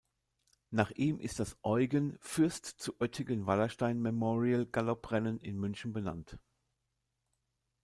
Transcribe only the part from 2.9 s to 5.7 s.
Oettingen-Wallerstein-Memorial"-Galopprennen in